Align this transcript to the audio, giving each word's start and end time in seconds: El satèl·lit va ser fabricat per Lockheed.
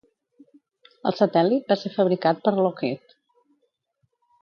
El 1.09 1.17
satèl·lit 1.19 1.71
va 1.73 1.79
ser 1.83 1.93
fabricat 1.99 2.43
per 2.49 2.57
Lockheed. 2.61 3.19